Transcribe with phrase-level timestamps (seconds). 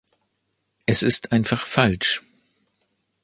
[0.87, 2.23] Es ist einfach falsch.